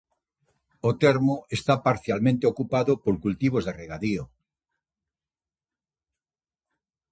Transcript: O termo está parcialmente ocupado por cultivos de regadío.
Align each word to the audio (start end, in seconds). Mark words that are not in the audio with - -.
O 0.89 0.91
termo 1.03 1.35
está 1.57 1.75
parcialmente 1.87 2.45
ocupado 2.51 2.91
por 3.03 3.15
cultivos 3.25 3.63
de 3.65 3.73
regadío. 3.79 4.23